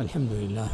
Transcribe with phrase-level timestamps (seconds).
[0.00, 0.68] الحمد لله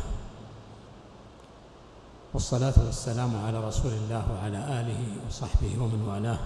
[2.35, 6.39] والصلاة والسلام على رسول الله وعلى آله وصحبه ومن والاه.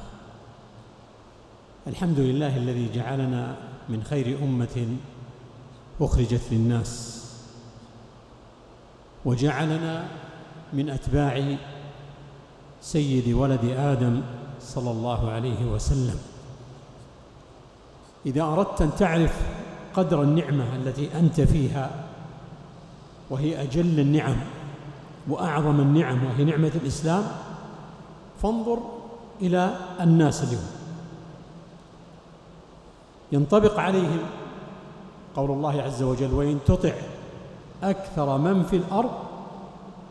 [1.87, 3.57] الحمد لله الذي جعلنا
[3.89, 4.97] من خير أمة
[6.01, 7.25] أخرجت للناس
[9.25, 10.09] وجعلنا
[10.73, 11.57] من أتباع
[12.81, 14.23] سيد ولد آدم
[14.61, 16.19] صلى الله عليه وسلم.
[18.27, 19.35] إذا أردت أن تعرف
[19.95, 22.08] قدر النعمة التي أنت فيها
[23.31, 24.37] وهي أجل النعم
[25.29, 27.25] وأعظم النعم وهي نعمة الإسلام.
[28.43, 28.79] فانظر
[29.41, 30.67] إلى الناس اليوم.
[33.33, 34.21] ينطبق عليهم
[35.37, 36.93] قول الله عز وجل وإن تطع
[37.83, 39.11] أكثر من في الأرض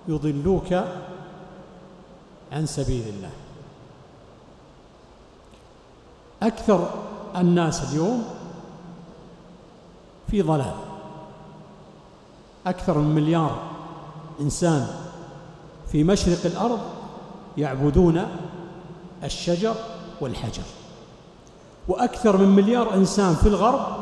[0.07, 0.73] يضلوك
[2.51, 3.31] عن سبيل الله.
[6.43, 6.89] أكثر
[7.35, 8.23] الناس اليوم
[10.31, 10.86] في ضلال.
[12.69, 13.59] أكثر من مليار
[14.41, 14.87] إنسان
[15.91, 16.79] في مشرق الأرض
[17.57, 18.25] يعبدون
[19.23, 19.75] الشجر
[20.21, 20.63] والحجر.
[21.87, 23.97] وأكثر من مليار إنسان في الغرب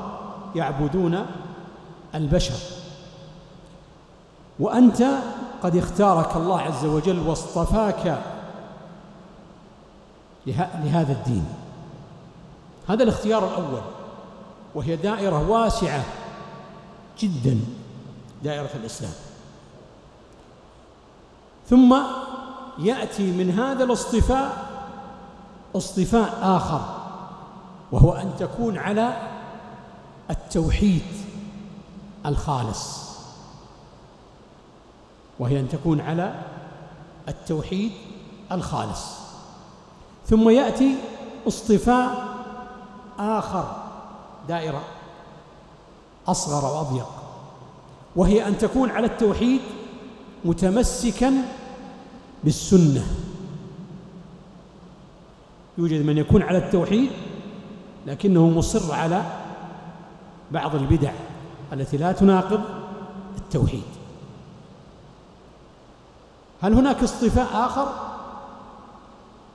[0.55, 1.25] يعبدون
[2.15, 2.59] البشر.
[4.59, 5.03] وأنت
[5.63, 8.21] قد اختارك الله عز وجل واصطفاك
[10.47, 11.45] لهذا الدين.
[12.87, 13.81] هذا الاختيار الأول
[14.75, 16.03] وهي دائرة واسعة
[17.19, 17.59] جدا.
[18.43, 19.13] دائرة الإسلام.
[21.69, 21.97] ثم
[22.79, 24.65] يأتي من هذا الاصطفاء
[25.75, 26.81] اصطفاء آخر
[27.91, 29.31] وهو أن تكون على
[30.29, 31.03] التوحيد
[32.25, 33.05] الخالص.
[35.39, 36.41] وهي أن تكون على
[37.27, 37.91] التوحيد
[38.51, 39.05] الخالص.
[40.27, 40.97] ثم يأتي
[41.47, 42.35] اصطفاء
[43.19, 43.75] آخر
[44.47, 44.83] دائرة
[46.27, 47.14] أصغر وأضيق
[48.15, 49.61] وهي أن تكون على التوحيد
[50.45, 51.33] متمسكا
[52.43, 53.05] بالسنة.
[55.77, 57.11] يوجد من يكون على التوحيد
[58.05, 59.25] لكنه مصر على
[60.51, 61.11] بعض البدع
[61.73, 62.61] التي لا تناقض
[63.37, 63.83] التوحيد.
[66.61, 67.87] هل هناك اصطفاء آخر؟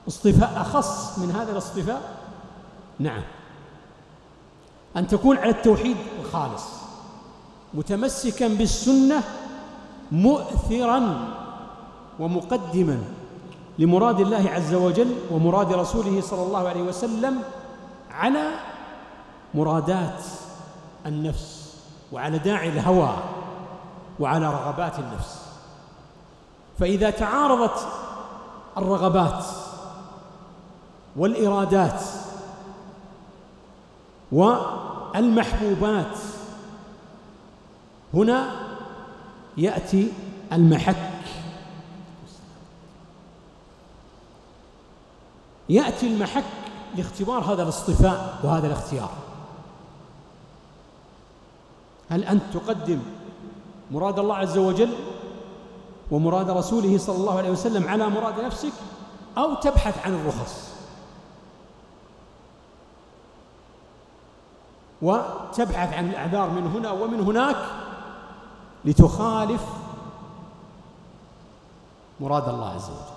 [0.07, 2.17] اصطفاء أخص من هذا الاصطفاء؟
[2.99, 3.21] نعم.
[4.97, 6.80] أن تكون على التوحيد الخالص.
[7.73, 9.23] متمسكا بالسنة
[10.11, 11.27] مؤثرا
[12.19, 13.03] ومقدما
[13.79, 17.39] لمراد الله عز وجل ومراد رسوله صلى الله عليه وسلم
[18.11, 18.51] على
[19.53, 20.23] مرادات
[21.05, 21.75] النفس
[22.11, 23.13] وعلى داعي الهوى
[24.19, 25.41] وعلى رغبات النفس.
[26.79, 27.87] فإذا تعارضت
[28.77, 29.45] الرغبات
[31.15, 32.01] والإرادات
[34.31, 36.17] والمحبوبات
[38.13, 38.51] هنا
[39.57, 40.11] يأتي
[40.53, 41.11] المحك.
[45.69, 46.43] يأتي المحك
[46.95, 49.11] لاختبار هذا الاصطفاء وهذا الاختيار.
[52.09, 52.99] هل أنت تقدم
[53.91, 54.93] مراد الله عز وجل
[56.11, 58.73] ومراد رسوله صلى الله عليه وسلم على مراد نفسك
[59.37, 60.71] أو تبحث عن الرخص؟
[65.01, 67.80] وتبحث عن الأعذار من هنا ومن هناك
[68.85, 69.61] لتخالف
[72.19, 73.11] مراد الله عز وجل.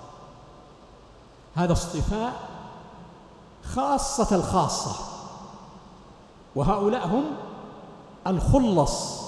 [1.55, 2.49] هذا اصطفاء
[3.63, 4.95] خاصة الخاصة.
[6.55, 7.23] وهؤلاء هم
[8.27, 9.25] الخلص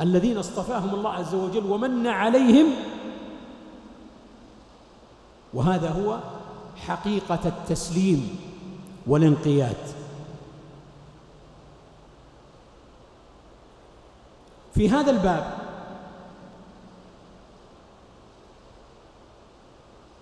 [0.00, 2.66] الذين اصطفاهم الله عز وجل ومن عليهم.
[5.54, 6.18] وهذا هو
[6.86, 8.38] حقيقة التسليم
[9.06, 9.99] والانقياد.
[14.80, 15.52] في هذا الباب.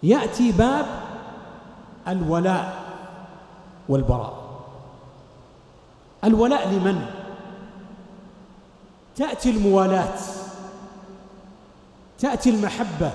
[0.03, 0.87] يأتي باب
[2.09, 2.85] الولاء
[3.89, 4.61] والبراء.
[6.25, 7.07] الولاء لمن؟
[9.17, 10.19] تأتي الموالاة
[12.19, 13.13] تأتي المحبة.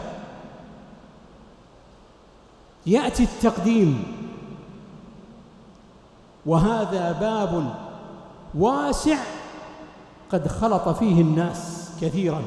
[2.85, 4.03] يأتي التقديم.
[6.45, 7.75] وهذا باب
[8.55, 9.32] واسع
[10.31, 12.41] قد خلط فيه الناس كثيرا.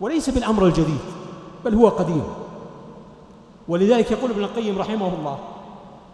[0.00, 1.00] وليس بالأمر الجديد
[1.64, 2.24] بل هو قديم.
[3.68, 5.38] ولذلك يقول ابن القيم رحمه الله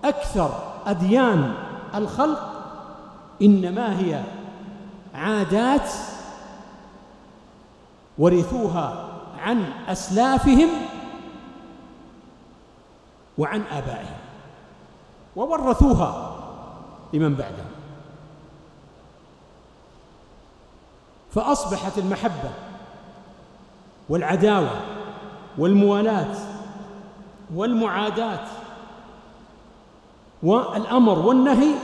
[0.04, 0.50] أكثر
[0.86, 1.54] أديان
[1.94, 2.50] الخلق
[3.42, 4.22] إنما هي
[5.14, 5.90] عادات
[8.18, 9.08] ورثوها
[9.38, 10.68] عن أسلافهم
[13.38, 14.18] وعن آبائهم
[15.36, 16.36] وورثوها
[17.12, 17.79] لمن بعدهم.
[21.34, 22.50] فأصبحت المحبة
[24.08, 24.80] والعداوة
[25.58, 26.34] والموالاة
[27.54, 28.46] والمعاداة
[30.42, 31.74] والأمر والنهي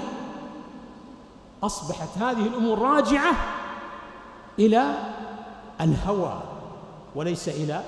[1.63, 3.33] أصبحت هذه الأمور راجعة
[4.59, 4.95] إلى
[5.81, 6.43] الهوى
[7.15, 7.83] وليس إلى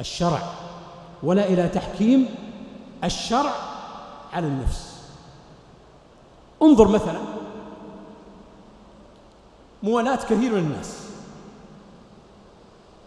[0.00, 0.42] الشرع
[1.22, 2.34] ولا إلى تحكيم
[3.04, 3.52] الشرع
[4.32, 5.10] على النفس.
[6.62, 7.33] انظر مثلا
[9.84, 11.04] موالاة كثير من الناس.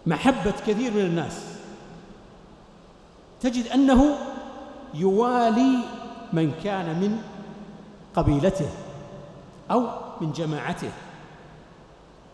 [0.06, 1.42] محبة كثير من الناس.
[3.42, 4.18] تجد أنه
[4.94, 5.80] يوالي
[6.34, 7.22] من كان من
[8.16, 8.70] قبيلته
[9.72, 9.90] أو
[10.22, 10.92] من جماعته.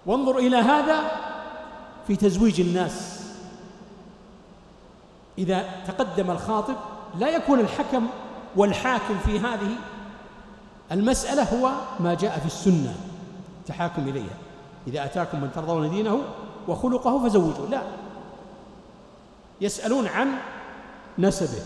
[0.06, 1.00] وانظر إلى هذا
[2.08, 3.24] في تزويج الناس.
[5.38, 6.76] إذا تقدم الخاطب
[7.20, 8.08] لا يكون الحكم
[8.56, 9.76] والحاكم في هذه
[10.92, 12.96] المسألة هو ما جاء في السنة.
[13.68, 14.38] تحاكم إليها.
[14.88, 16.22] إذا أتاكم من ترضون دينه
[16.68, 17.70] وخلقه فزوجوه.
[17.70, 17.82] لا.
[19.62, 20.38] يسألون عن
[21.20, 21.64] نسبه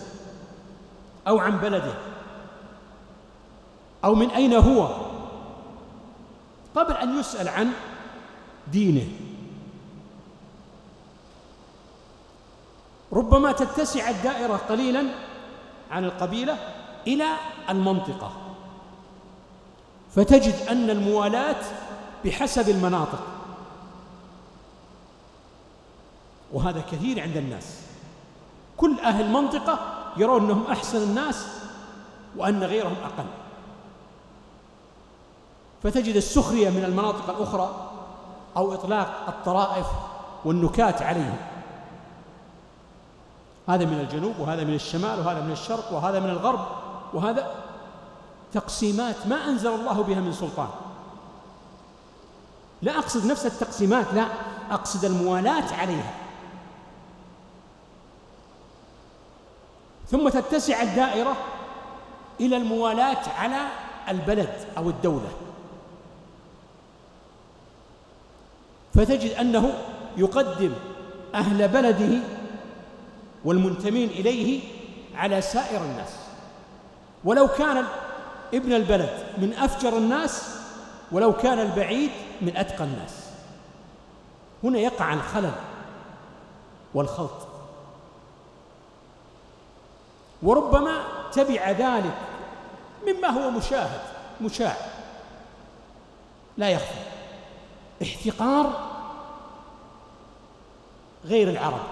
[1.28, 1.94] أو عن بلده
[4.04, 4.88] أو من أين هو.
[6.74, 7.70] قبل أن يسأل عن
[8.72, 9.08] دينه.
[13.12, 15.04] ربما تتسع الدائرة قليلا
[15.90, 16.56] عن القبيلة
[17.06, 17.26] إلى
[17.70, 18.32] المنطقة.
[20.14, 21.64] فتجد أن الموالاة
[22.24, 23.22] بحسب المناطق.
[26.52, 27.80] وهذا كثير عند الناس.
[28.76, 29.78] كل أهل منطقة
[30.16, 31.46] يرون أنهم أحسن الناس
[32.36, 33.26] وأن غيرهم أقل.
[35.82, 37.90] فتجد السخرية من المناطق الأخرى
[38.56, 39.86] أو إطلاق الطرائف
[40.44, 41.36] والنكات عليهم.
[43.68, 46.66] هذا من الجنوب وهذا من الشمال وهذا من الشرق وهذا من الغرب
[47.14, 47.54] وهذا
[48.52, 50.68] تقسيمات ما أنزل الله بها من سلطان.
[52.82, 54.26] لا أقصد نفس التقسيمات لا
[54.70, 56.14] أقصد الموالاة عليها.
[60.10, 61.36] ثم تتسع الدائرة
[62.40, 63.68] إلى الموالاة على
[64.08, 65.30] البلد أو الدولة.
[68.94, 69.72] فتجد أنه
[70.16, 70.72] يقدم
[71.34, 72.18] أهل بلده
[73.44, 74.60] والمنتمين إليه
[75.14, 76.10] على سائر الناس.
[77.24, 77.84] ولو كان
[78.54, 80.57] ابن البلد من أفجر الناس
[81.12, 82.10] ولو كان البعيد
[82.40, 83.28] من أتقى الناس.
[84.64, 85.52] هنا يقع الخلل
[86.94, 87.48] والخلط.
[90.42, 91.02] وربما
[91.32, 92.18] تبع ذلك
[93.06, 94.00] مما هو مشاهد
[94.40, 94.76] مشاع.
[96.56, 97.00] لا يخفى.
[98.02, 98.88] احتقار
[101.24, 101.86] غير العرب.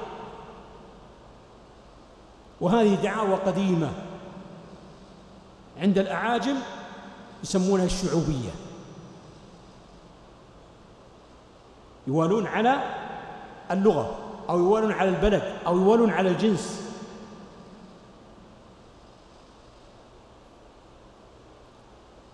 [2.60, 3.92] وهذه دعاوى قديمة
[5.80, 6.56] عند الأعاجم
[7.42, 8.65] يسمونها الشعوبية.
[12.06, 12.82] يوالون على
[13.70, 14.18] اللغة
[14.48, 16.82] أو يوالون على البلد أو يوالون على الجنس.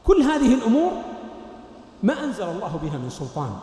[0.05, 0.93] كل هذه الأمور
[2.03, 3.59] ما أنزل الله بها من سلطان.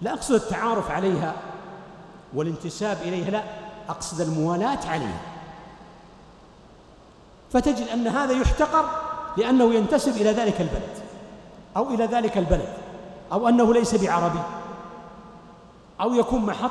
[0.00, 1.34] لا أقصد التعارف عليها
[2.34, 3.42] والانتساب إليها لا
[3.88, 5.20] أقصد الموالاة عليها.
[7.52, 8.84] فتجد أن هذا يحتقر
[9.36, 11.02] لأنه ينتسب إلى ذلك البلد
[11.76, 12.68] أو إلى ذلك البلد
[13.32, 14.61] أو أنه ليس بعربي.
[16.00, 16.70] أو يكون محط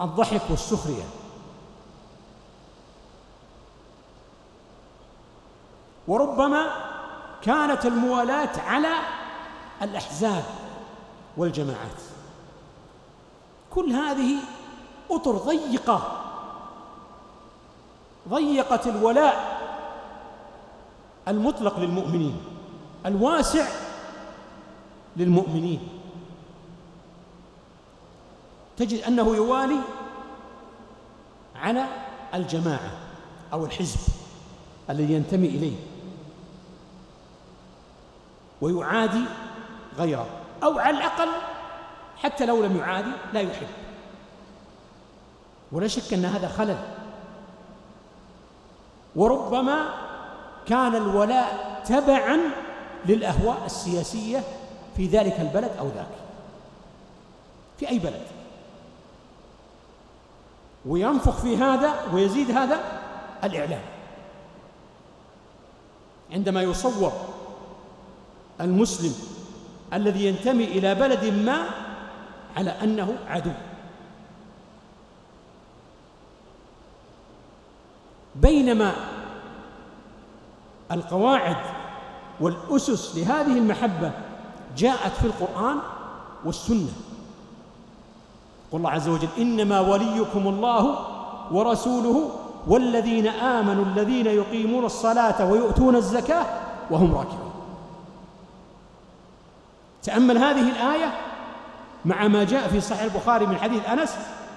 [0.00, 1.04] الضحك والسخرية.
[6.08, 6.66] وربما
[7.42, 8.92] كانت الموالاة على
[9.82, 10.44] الأحزاب
[11.36, 12.00] والجماعات.
[13.70, 14.36] كل هذه
[15.10, 16.20] أطر ضيقة
[18.28, 19.54] ضيقت الولاء
[21.28, 22.42] المطلق للمؤمنين
[23.06, 23.68] الواسع
[25.16, 26.03] للمؤمنين.
[28.76, 29.78] تجد أنه يوالي
[31.56, 31.86] على
[32.34, 32.90] الجماعة
[33.52, 34.00] أو الحزب
[34.90, 35.76] الذي ينتمي إليه
[38.60, 39.24] ويعادي
[39.98, 40.26] غيره
[40.62, 41.28] أو على الأقل
[42.16, 43.66] حتى لو لم يعادي لا يحب.
[45.72, 46.78] ولا شك أن هذا خلل.
[49.16, 49.88] وربما
[50.66, 52.38] كان الولاء تبعا
[53.06, 54.42] للأهواء السياسية
[54.96, 56.06] في ذلك البلد أو ذاك.
[57.78, 58.33] في أي بلد؟
[60.86, 62.80] وينفخ في هذا ويزيد هذا
[63.44, 63.82] الإعلام.
[66.32, 67.12] عندما يصور
[68.60, 69.14] المسلم
[69.92, 71.66] الذي ينتمي إلى بلد ما
[72.56, 73.50] على أنه عدو.
[78.34, 78.94] بينما
[80.92, 81.56] القواعد
[82.40, 84.12] والأسس لهذه المحبة
[84.76, 85.78] جاءت في القرآن
[86.44, 86.92] والسنة.
[88.74, 90.98] قل الله عز وجل إنما وليكم الله
[91.52, 92.30] ورسوله
[92.66, 96.46] والذين آمنوا الذين يقيمون الصلاة ويؤتون الزكاة
[96.90, 97.50] وهم راكعون.
[100.02, 101.12] تأمل هذه الآية
[102.04, 104.16] مع ما جاء في صحيح البخاري من حديث أنس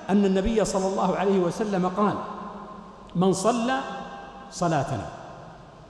[0.10, 2.14] أن النبي صلى الله عليه وسلم قال
[3.16, 3.80] من صلى
[4.52, 5.06] صلاتنا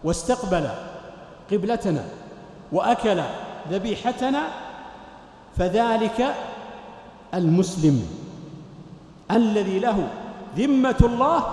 [0.03, 0.69] واستقبل
[1.51, 2.05] قبلتنا
[2.72, 3.22] وأكل
[3.69, 4.41] ذبيحتنا
[5.57, 6.36] فذلك
[7.34, 8.07] المسلم
[9.31, 10.10] الذي له
[10.57, 11.43] ذمة الله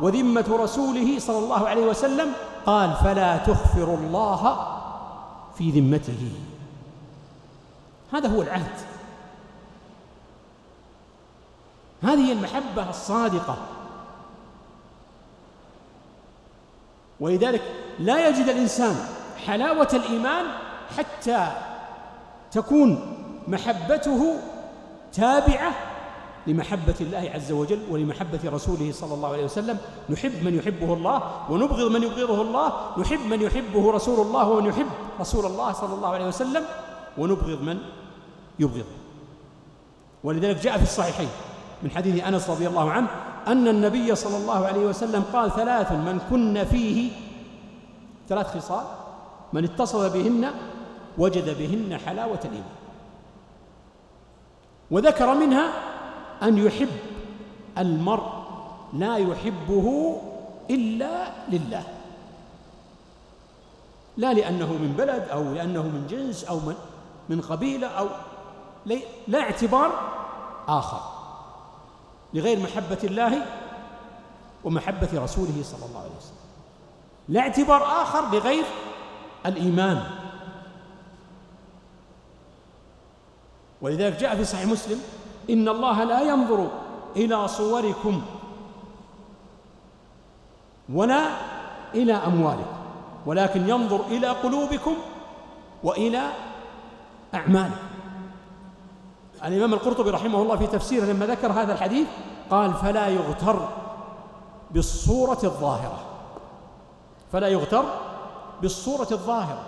[0.00, 2.32] وذمة رسوله صلى الله عليه وسلم
[2.66, 4.68] قال فلا تخفر الله
[5.58, 6.32] في ذمته.
[8.12, 8.76] هذا هو العهد.
[12.02, 13.56] هذه المحبة الصادقة.
[17.20, 17.62] ولذلك
[17.98, 18.96] لا يجد الإنسان
[19.46, 20.46] حلاوة الإيمان
[20.98, 21.48] حتى
[22.52, 23.16] تكون
[23.48, 24.38] محبته
[25.14, 25.72] تابعة
[26.46, 29.78] لمحبة الله عز وجل ولمحبة رسوله صلى الله عليه وسلم.
[30.10, 32.72] نحب من يحبه الله ونبغض من يبغضه الله.
[32.98, 34.86] نحب من يحبه رسول الله ومن يحب
[35.20, 36.62] رسول الله صلى الله عليه وسلم
[37.18, 37.78] ونبغض من
[38.58, 38.96] يبغضه.
[40.24, 41.28] ولذلك جاء في الصحيحين
[41.82, 43.08] من حديث أنس رضي الله عنه
[43.46, 47.10] أن النبي صلى الله عليه وسلم قال ثلاث من كن فيه
[48.28, 48.84] ثلاث خصال
[49.52, 50.50] من اتصل بهن
[51.18, 52.83] وجد بهن حلاوة الإيمان.
[54.90, 55.72] وذكر منها
[56.42, 56.98] أن يحب
[57.78, 58.44] المرء
[58.92, 60.16] لا يحبه
[60.70, 61.84] إلا لله.
[64.16, 66.74] لا لأنه من بلد أو لأنه من جنس أو من,
[67.28, 68.08] من قبيلة أو
[69.28, 69.90] لا اعتبار
[70.68, 71.00] آخر.
[72.34, 73.46] لغير محبة الله
[74.64, 76.44] ومحبة رسوله صلى الله عليه وسلم.
[77.28, 78.64] لا اعتبار آخر لغير
[79.46, 80.04] الإيمان.
[83.84, 85.00] ولذلك جاء في صحيح مسلم
[85.50, 86.68] إن الله لا ينظر
[87.16, 88.22] إلى صوركم
[90.92, 91.28] ولا
[91.94, 92.76] إلى أموالكم
[93.26, 94.94] ولكن ينظر إلى قلوبكم
[95.82, 96.22] وإلى
[97.34, 97.76] أعمالكم.
[99.44, 102.06] الإمام القرطبي رحمه الله في تفسيره لما ذكر هذا الحديث
[102.50, 103.68] قال فلا يغتر
[104.70, 105.98] بالصورة الظاهرة.
[107.32, 107.84] فلا يغتر
[108.62, 109.62] بالصورة الظاهرة.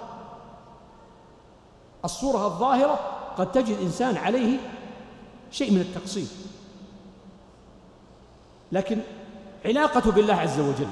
[2.05, 4.59] الصورة الظاهرة قد تجد إنسان عليه
[5.51, 6.27] شيء من التقصير.
[8.73, 8.99] لكن
[9.65, 10.89] علاقته بالله عز وجل.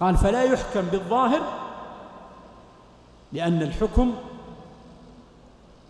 [0.00, 1.40] قال فلا يحكم بالظاهر
[3.32, 4.14] لأن الحكم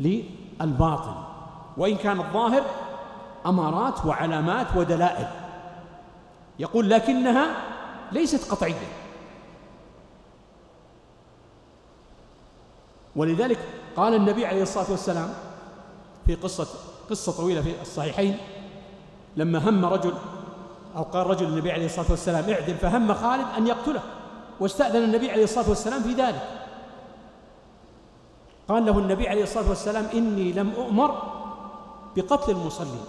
[0.00, 1.14] للباطن.
[1.76, 2.62] وإن كان الظاهر
[3.46, 5.28] أمارات وعلامات ودلائل.
[6.58, 7.46] يقول لكنها
[8.12, 8.74] ليست قطعية.
[13.16, 13.58] ولذلك
[13.96, 15.34] قال النبي عليه الصلاة والسلام
[16.26, 16.66] في قصة
[17.10, 18.38] قصة طويلة في الصحيحين
[19.36, 20.12] لما هم رجل
[20.96, 24.02] أو قال رجل النبي عليه الصلاة والسلام اعدل فهم خالد أن يقتله
[24.60, 26.66] واستأذن النبي عليه الصلاة والسلام في ذلك.
[28.68, 31.22] قال له النبي عليه الصلاة والسلام إني لم أؤمر
[32.16, 33.04] بقتل المصلين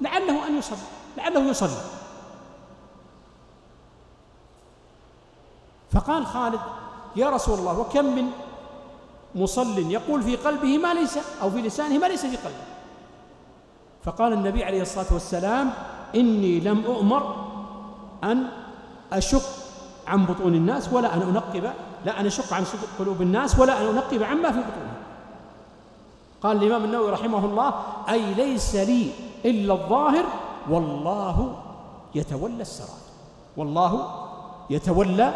[0.00, 0.78] لعله أن يصلي
[1.16, 1.80] لعله يصلي.
[5.92, 6.60] فقال خالد
[7.16, 8.30] يا رسول الله وكم من
[9.36, 12.64] مصل يقول في قلبه ما ليس أو في لسانه ما ليس في قلبه.
[14.04, 15.70] فقال النبي عليه الصلاة والسلام
[16.14, 17.46] إني لم أؤمر
[18.24, 18.46] أن
[19.12, 19.42] أشق
[20.06, 21.72] عن بطون الناس ولا أن أنقب
[22.04, 22.64] لا أن أشق عن
[22.98, 24.96] قلوب الناس ولا أن أنقب عما في بطونهم.
[26.42, 27.74] قال الإمام النووي رحمه الله
[28.08, 29.10] أي ليس لي
[29.44, 30.24] إلا الظاهر
[30.70, 31.56] والله
[32.14, 33.06] يتولى السرائر.
[33.56, 34.22] والله
[34.70, 35.34] يتولى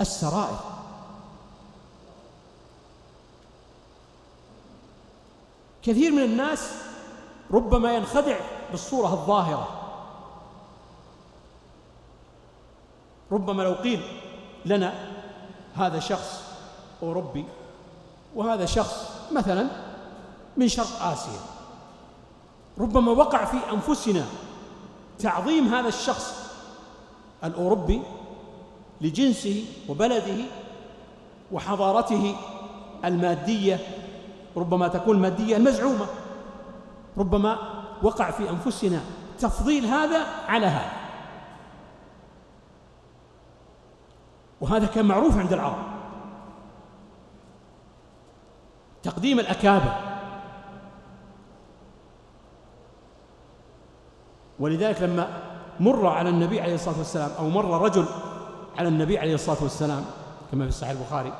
[0.00, 0.58] السرائر.
[5.82, 6.72] كثير من الناس
[7.50, 8.36] ربما ينخدع
[8.70, 9.68] بالصورة الظاهرة.
[13.32, 14.02] ربما لو قيل
[14.66, 14.94] لنا
[15.74, 16.42] هذا شخص
[17.02, 17.44] أوروبي
[18.34, 19.66] وهذا شخص مثلا
[20.56, 21.40] من شرق آسيا.
[22.78, 24.26] ربما وقع في أنفسنا
[25.18, 26.50] تعظيم هذا الشخص
[27.44, 28.02] الأوروبي
[29.00, 30.44] لجنسه وبلده
[31.52, 32.36] وحضارته
[33.04, 33.80] المادية
[34.56, 36.06] ربما تكون المادية المزعومة
[37.18, 37.58] ربما
[38.02, 39.00] وقع في أنفسنا
[39.38, 40.92] تفضيل هذا على هذا.
[44.60, 45.78] وهذا كان معروف عند العرب.
[49.02, 49.92] تقديم الأكابر.
[54.58, 55.28] ولذلك لما
[55.80, 58.04] مر على النبي عليه الصلاة والسلام أو مر رجل
[58.78, 60.04] على النبي عليه الصلاة والسلام
[60.52, 61.32] كما في صحيح البخاري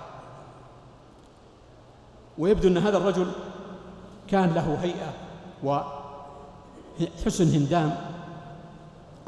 [2.39, 3.27] ويبدو أن هذا الرجل
[4.29, 5.13] كان له هيئة
[5.65, 7.97] وحسن هندام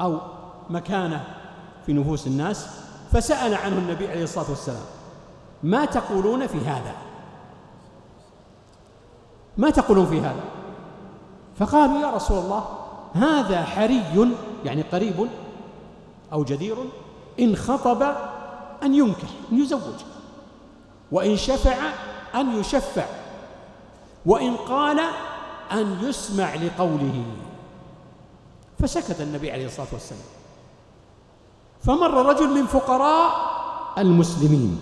[0.01, 0.17] أو
[0.69, 1.23] مكانة
[1.85, 2.67] في نفوس الناس
[3.11, 4.83] فسأل عنه النبي عليه الصلاة والسلام
[5.63, 6.95] ما تقولون في هذا؟
[9.57, 10.43] ما تقولون في هذا؟
[11.59, 12.65] فقالوا يا رسول الله
[13.13, 14.29] هذا حري
[14.65, 15.29] يعني قريب
[16.33, 16.75] أو جدير
[17.39, 18.03] إن خطب
[18.83, 20.12] أن ينكح أن يزوج.
[21.11, 21.75] وإن شفع
[22.35, 23.05] أن يشفع
[24.25, 24.99] وإن قال
[25.71, 27.23] أن يسمع لقوله.
[28.79, 30.21] فسكت النبي عليه الصلاة والسلام.
[31.81, 33.33] فمر رجل من فقراء
[33.97, 34.81] المسلمين.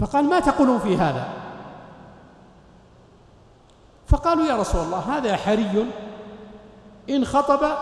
[0.00, 1.28] فقال ما تقولون في هذا؟
[4.06, 5.86] فقالوا يا رسول الله هذا حري
[7.10, 7.76] إن خطب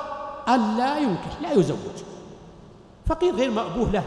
[0.49, 1.97] أن لا ينكح لا يزوج.
[3.07, 4.05] فقير غير مأبوه له.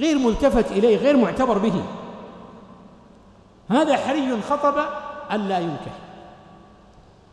[0.00, 1.84] غير ملتفت إليه غير معتبر به.
[3.68, 4.86] هذا حري خطب
[5.30, 5.92] أن لا ينكح.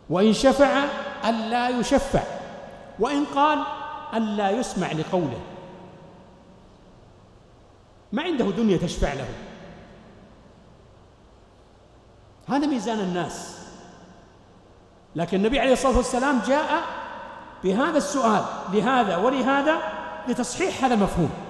[0.09, 0.83] وإن شفع
[1.25, 2.23] أن لا يشفع.
[2.99, 3.59] وإن قال
[4.13, 5.39] أن لا يسمع لقوله.
[8.11, 9.27] ما عنده دنيا تشفع له.
[12.49, 13.57] هذا ميزان الناس.
[15.15, 16.81] لكن النبي عليه الصلاة والسلام جاء
[17.63, 19.77] بهذا السؤال لهذا ولهذا
[20.27, 21.46] لتصحيح هذا المفهوم.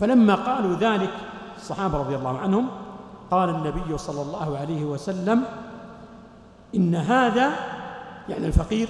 [0.00, 1.10] فلما قالوا ذلك
[1.56, 2.68] الصحابة رضي الله عنهم
[3.30, 5.44] قال النبي صلى الله عليه وسلم
[6.74, 7.50] إن هذا
[8.28, 8.88] يعني الفقير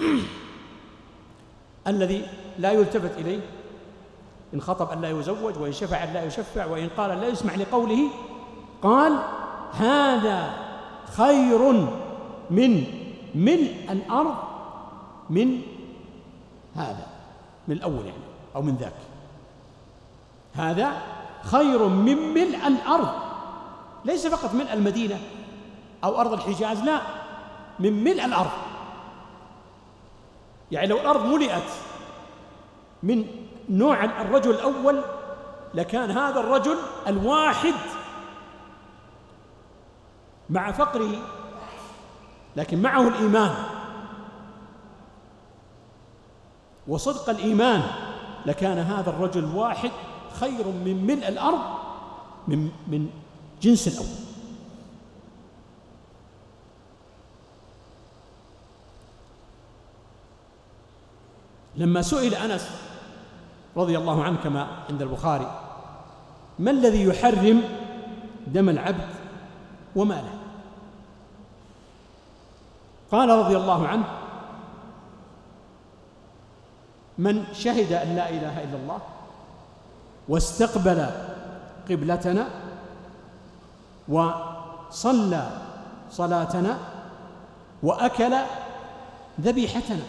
[1.86, 2.26] الذي
[2.58, 3.40] لا يلتفت إليه
[4.54, 8.08] إن خطب أن لا يزوج وإن شفع أن لا يشفع وإن قال لا يسمع لقوله
[8.82, 9.12] قال
[9.72, 10.50] هذا
[11.16, 11.72] خير
[12.50, 12.84] من
[13.34, 14.34] ملء الأرض
[15.30, 15.60] من
[16.76, 17.06] هذا
[17.68, 19.15] من الأول يعني أو من ذاك.
[20.56, 21.02] هذا
[21.42, 23.08] خير من ملء الأرض.
[24.04, 25.20] ليس فقط ملء المدينة
[26.04, 27.00] أو أرض الحجاز لا
[27.78, 28.50] من ملء الأرض.
[30.72, 31.70] يعني لو الأرض ملئت
[33.02, 33.24] من
[33.68, 35.02] نوع الرجل الأول
[35.74, 37.74] لكان هذا الرجل الواحد
[40.50, 41.10] مع فقره
[42.56, 43.54] لكن معه الإيمان
[46.88, 47.82] وصدق الإيمان.
[48.46, 49.90] لكان هذا الرجل الواحد
[50.40, 51.60] خير من ملء الأرض
[52.48, 53.10] من من
[53.62, 54.06] جنس الأول.
[61.76, 62.70] لما سئل أنس
[63.76, 65.62] رضي الله عنه كما عند البخاري
[66.58, 67.62] ما الذي يحرم
[68.46, 69.08] دم العبد
[69.96, 70.34] وماله؟
[73.12, 74.04] قال رضي الله عنه
[77.18, 79.00] من شهد أن لا إله إلا الله
[80.28, 81.06] واستقبل
[81.90, 82.48] قبلتنا
[84.08, 85.50] وصلى
[86.10, 86.78] صلاتنا
[87.82, 88.36] وأكل
[89.40, 90.02] ذبيحتنا.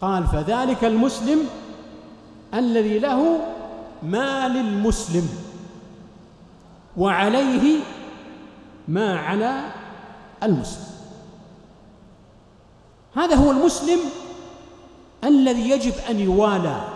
[0.00, 1.38] قال فذلك المسلم
[2.54, 3.40] الذي له
[4.02, 5.28] ما للمسلم
[6.96, 7.80] وعليه
[8.88, 9.64] ما على
[10.42, 10.96] المسلم.
[13.14, 13.98] هذا هو المسلم
[15.24, 16.95] الذي يجب أن يوالى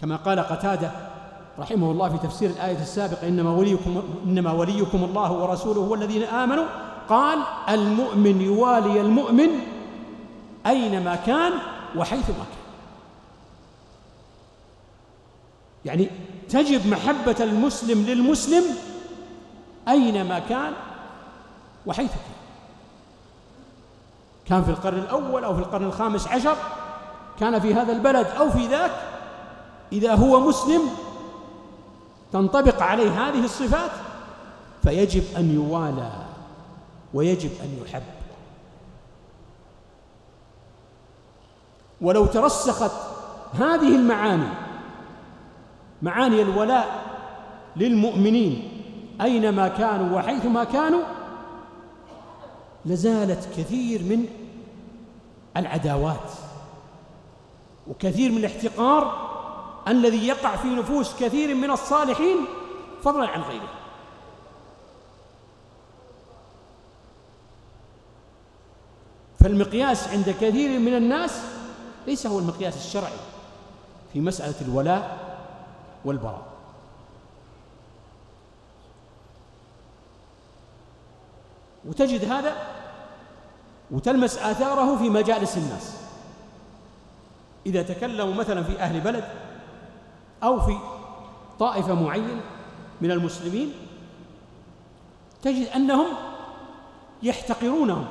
[0.00, 0.90] كما قال قتادة
[1.58, 6.64] رحمه الله في تفسير الآية السابقة إنما وليكم إنما وليكم الله ورسوله والذين آمنوا.
[7.08, 9.48] قال المؤمن يوالي المؤمن
[10.66, 11.52] أينما كان
[11.96, 12.58] وحيثما كان.
[15.84, 16.10] يعني
[16.48, 18.64] تجب محبة المسلم للمسلم
[19.88, 20.72] أينما كان
[21.86, 22.38] وحيث كان.
[24.48, 26.56] كان في القرن الأول أو في القرن الخامس عشر
[27.40, 28.90] كان في هذا البلد أو في ذاك
[29.92, 30.80] إذا هو مسلم
[32.32, 33.90] تنطبق عليه هذه الصفات
[34.82, 36.12] فيجب أن يوالى
[37.14, 38.02] ويجب أن يحب.
[42.00, 42.92] ولو ترسخت
[43.54, 44.48] هذه المعاني
[46.02, 47.02] معاني الولاء
[47.76, 48.82] للمؤمنين
[49.20, 51.02] أينما كانوا وحيثما كانوا
[52.86, 54.26] لزالت كثير من
[55.56, 56.30] العداوات
[57.88, 59.27] وكثير من الاحتقار
[59.88, 62.36] الذي يقع في نفوس كثير من الصالحين
[63.02, 63.68] فضلا عن غيره.
[69.40, 71.40] فالمقياس عند كثير من الناس
[72.06, 73.18] ليس هو المقياس الشرعي
[74.12, 75.18] في مسألة الولاء
[76.04, 76.46] والبراء.
[81.84, 82.56] وتجد هذا
[83.90, 85.96] وتلمس آثاره في مجالس الناس.
[87.66, 89.47] إذا تكلموا مثلا في أهل بلد
[90.42, 90.78] أو في
[91.58, 92.40] طائفة معينة
[93.00, 93.72] من المسلمين
[95.42, 96.06] تجد أنهم
[97.22, 98.06] يحتقرونهم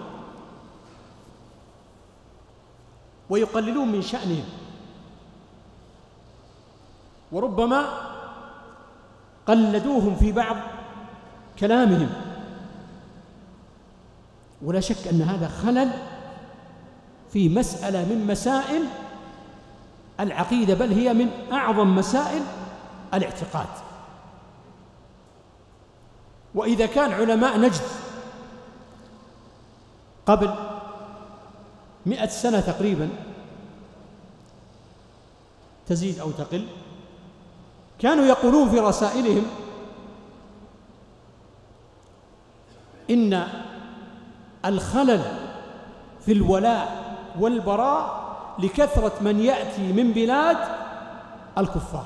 [3.30, 4.46] ويقللون من شأنهم.
[7.32, 7.86] وربما
[9.48, 10.56] قلدوهم في بعض
[11.60, 12.10] كلامهم.
[14.62, 15.92] ولا شك أن هذا خلل
[17.34, 18.84] في مسألة من مسائل
[20.20, 22.42] العقيدة بل هي من أعظم مسائل
[23.14, 23.68] الاعتقاد.
[26.56, 27.82] وإذا كان علماء نجد
[30.26, 30.54] قبل
[32.06, 33.10] مئة سنة تقريبا
[35.88, 36.68] تزيد أو تقل
[38.00, 39.46] كانوا يقولون في رسائلهم
[43.10, 43.48] إن
[44.66, 45.22] الخلل
[46.26, 48.17] في الولاء والبراء
[48.60, 50.58] لكثرة من يأتي من بلاد
[51.58, 52.06] الكفار.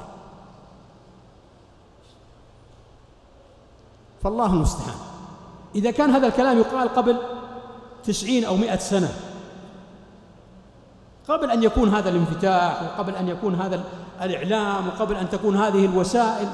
[4.23, 4.95] فالله المستعان.
[5.75, 7.17] إذا كان هذا الكلام يقال قبل
[8.03, 9.09] تسعين أو مئة سنة
[11.27, 13.83] قبل أن يكون هذا الانفتاح وقبل أن يكون هذا
[14.21, 16.49] الإعلام وقبل أن تكون هذه الوسائل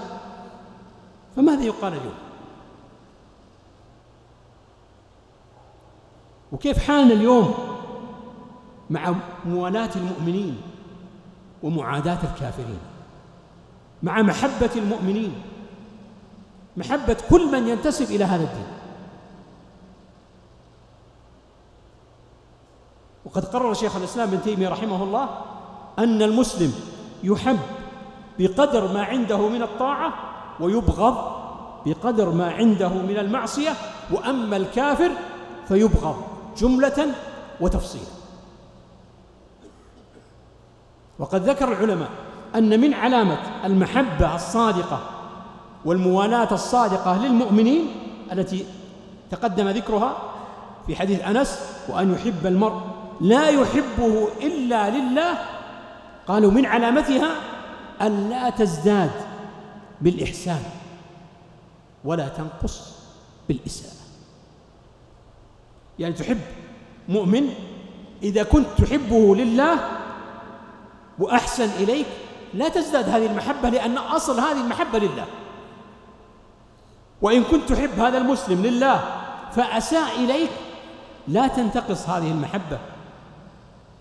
[1.35, 2.13] فماذا يقال اليوم؟
[6.51, 7.53] وكيف حالنا اليوم؟
[8.89, 9.13] مع
[9.45, 10.61] موالاة المؤمنين
[11.63, 12.79] ومعاداة الكافرين
[14.03, 15.41] مع محبة المؤمنين
[16.77, 18.67] محبة كل من ينتسب إلى هذا الدين.
[23.25, 25.29] وقد قرر شيخ الإسلام ابن تيمية رحمه الله
[25.99, 26.73] أن المسلم
[27.23, 27.59] يحب
[28.39, 30.13] بقدر ما عنده من الطاعة
[30.59, 31.37] ويبغض
[31.85, 33.71] بقدر ما عنده من المعصية
[34.11, 35.11] وأما الكافر
[35.67, 36.23] فيبغض
[36.57, 37.15] جملة
[37.61, 38.16] وتفصيلا.
[41.19, 42.09] وقد ذكر العلماء
[42.55, 44.99] أن من علامة المحبة الصادقة
[45.85, 47.87] والموالاة الصادقة للمؤمنين
[48.31, 48.65] التي
[49.31, 50.17] تقدم ذكرها
[50.87, 52.81] في حديث أنس وأن يحب المرء
[53.21, 55.37] لا يحبه إلا لله
[56.27, 57.31] قالوا من علامتها
[58.01, 59.11] أن لا تزداد
[60.01, 60.61] بالإحسان
[62.03, 62.93] ولا تنقص
[63.47, 63.93] بالإساءة.
[65.99, 66.41] يعني تحب
[67.09, 67.49] مؤمن
[68.23, 69.79] إذا كنت تحبه لله
[71.19, 72.05] وأحسن إليك
[72.53, 75.25] لا تزداد هذه المحبة لأن أصل هذه المحبة لله.
[77.21, 79.01] وإن كنت تحب هذا المسلم لله
[79.51, 80.49] فأساء إليك
[81.27, 82.79] لا تنتقص هذه المحبة.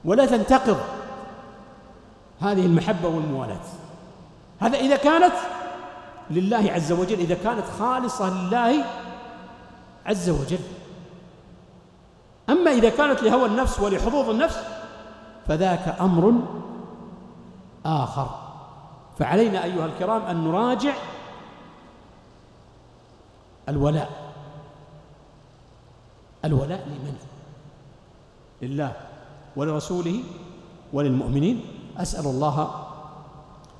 [0.04, 0.78] ولا تنتقض
[2.40, 3.60] هذه المحبة والموالاة.
[4.60, 5.34] هذا إذا كانت
[6.30, 8.84] لله عز وجل إذا كانت خالصة لله
[10.06, 10.58] عز وجل.
[12.48, 14.60] أما إذا كانت لهوى النفس ولحظوظ النفس
[15.48, 16.32] فذاك أمر
[17.86, 18.28] آخر.
[19.18, 20.94] فعلينا أيها الكرام أن نراجع
[23.68, 24.10] الولاء.
[26.44, 27.16] الولاء لمن؟
[28.62, 28.92] لله
[29.56, 30.22] ولرسوله
[30.92, 31.60] وللمؤمنين.
[31.96, 32.56] أسأل الله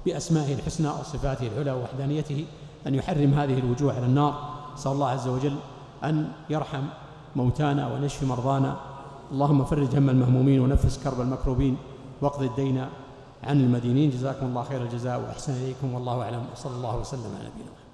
[0.06, 2.46] بأسمائه الحسنى وصفاته العلى ووحدانيته
[2.86, 4.34] أن يحرم هذه الوجوه على النار.
[4.76, 5.56] صلى الله عز وجل
[6.04, 6.84] أن يرحم
[7.36, 8.76] موتانا ونشفي مرضانا.
[9.32, 11.76] اللهم فرج هم المهمومين ونفس كرب المكروبين
[12.20, 12.86] واقض الدين
[13.44, 14.10] عن المدينين.
[14.10, 16.46] جزاكم الله خير الجزاء وأحسن إليكم والله أعلم.
[16.52, 17.85] وصلى الله وسلم على نبينا